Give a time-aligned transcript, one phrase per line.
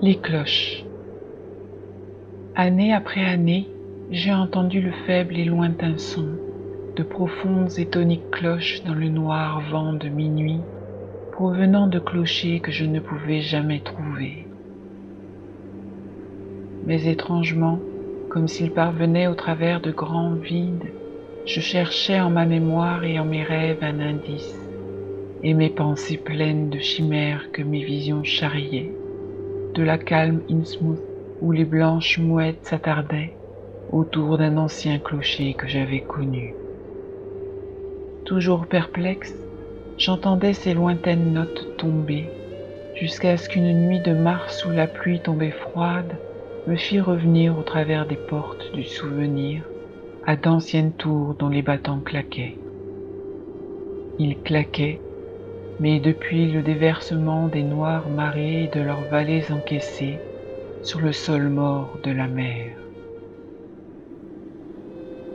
[0.00, 0.84] Les cloches.
[2.54, 3.66] Année après année,
[4.12, 6.28] j'ai entendu le faible et lointain son
[6.96, 10.60] de profondes et toniques cloches dans le noir vent de minuit,
[11.32, 14.46] provenant de clochers que je ne pouvais jamais trouver.
[16.86, 17.80] Mais étrangement,
[18.28, 20.92] comme s'ils parvenaient au travers de grands vides,
[21.44, 24.69] je cherchais en ma mémoire et en mes rêves un indice,
[25.42, 28.92] et mes pensées pleines de chimères que mes visions charriaient,
[29.74, 31.00] de la calme Innsmouth
[31.40, 33.32] où les blanches mouettes s'attardaient
[33.92, 36.54] autour d'un ancien clocher que j'avais connu.
[38.24, 39.34] Toujours perplexe,
[39.98, 42.24] j'entendais ces lointaines notes tomber,
[42.94, 46.12] jusqu'à ce qu'une nuit de mars où la pluie tombait froide
[46.66, 49.64] me fit revenir au travers des portes du souvenir
[50.26, 52.60] à d'anciennes tours dont les battants claquaient.
[54.18, 55.00] Ils claquaient,
[55.80, 60.18] mais depuis le déversement des noires marées de leurs vallées encaissées
[60.82, 62.76] sur le sol mort de la mer.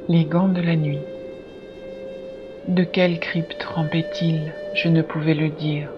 [0.07, 0.99] Les gants de la nuit.
[2.67, 5.89] De quelle crypte rampaient-ils Je ne pouvais le dire,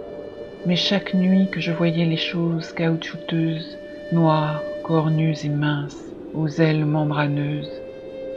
[0.66, 3.78] mais chaque nuit que je voyais les choses caoutchouteuses,
[4.14, 7.82] noires, cornues et minces, aux ailes membraneuses,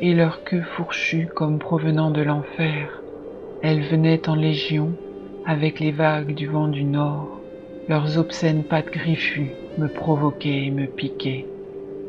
[0.00, 3.00] et leur queue fourchue comme provenant de l'enfer.
[3.62, 4.92] Elles venaient en légion
[5.46, 7.40] avec les vagues du vent du nord.
[7.88, 11.46] Leurs obscènes pattes griffues me provoquaient et me piquaient,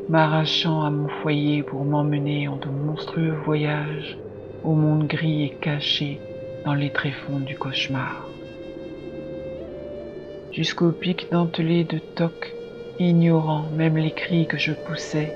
[0.08, 4.18] m'arrachant à mon foyer pour m'emmener en de monstrueux voyages
[4.64, 6.20] au monde gris et caché
[6.64, 8.28] dans les tréfonds du cauchemar.
[10.52, 12.54] Jusqu'au pic dentelé de toc,
[12.98, 15.34] ignorant même les cris que je poussais,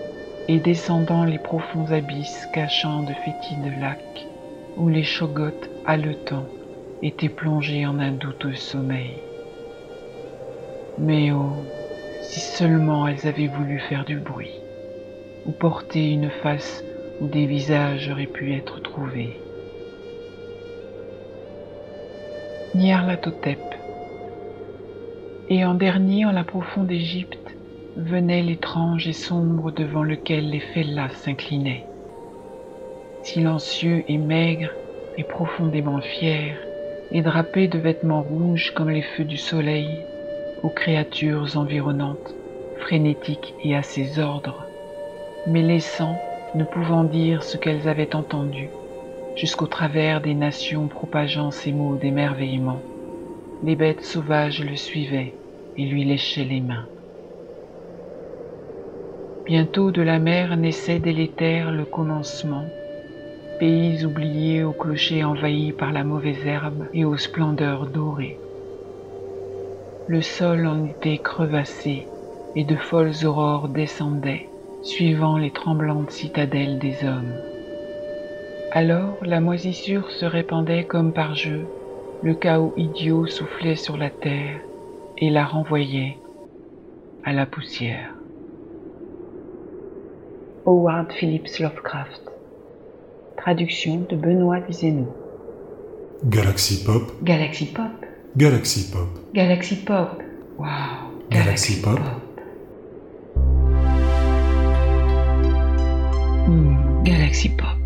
[0.49, 4.29] et descendant les profonds abysses cachant de fétides lacs,
[4.77, 6.47] où les chogottes haletants
[7.03, 9.15] étaient plongés en un douteux sommeil.
[10.99, 11.53] Mais oh,
[12.23, 14.61] si seulement elles avaient voulu faire du bruit,
[15.47, 16.85] ou porter une face
[17.21, 19.37] où des visages auraient pu être trouvés.
[22.75, 23.59] Nyarlathotep.
[25.49, 27.39] Et en dernier en la profonde Égypte,
[27.97, 31.85] venait l'étrange et sombre devant lequel les fellahs s'inclinaient.
[33.23, 34.71] Silencieux et maigre
[35.17, 36.59] et profondément fier,
[37.13, 39.87] et drapé de vêtements rouges comme les feux du soleil,
[40.63, 42.35] aux créatures environnantes,
[42.81, 44.65] frénétiques et à ses ordres,
[45.47, 46.17] mais laissant,
[46.55, 48.71] ne pouvant dire ce qu'elles avaient entendu,
[49.37, 52.81] jusqu'au travers des nations propageant ces mots d'émerveillement,
[53.63, 55.35] les bêtes sauvages le suivaient
[55.77, 56.89] et lui léchaient les mains.
[59.47, 62.67] Bientôt de la mer naissait délétère le commencement,
[63.59, 68.39] pays oubliés au clocher envahi par la mauvaise herbe et aux splendeurs dorées.
[70.09, 72.07] Le sol en était crevassé
[72.55, 74.49] et de folles aurores descendaient,
[74.83, 77.33] suivant les tremblantes citadelles des hommes.
[78.73, 81.65] Alors la moisissure se répandait comme par jeu,
[82.23, 84.61] le chaos idiot soufflait sur la terre
[85.19, 86.19] et la renvoyait
[87.25, 88.15] à la poussière.
[90.67, 92.36] Howard Phillips Lovecraft.
[93.37, 95.07] Traduction de Benoît Vizeno.
[96.25, 97.13] Galaxy Pop.
[97.23, 97.91] Galaxy Pop.
[98.37, 99.09] Galaxy Pop.
[99.35, 100.23] Galaxy Pop.
[100.59, 100.67] Wow.
[101.31, 102.01] Galaxy Pop.
[106.47, 107.86] Hmm, Galaxy Pop.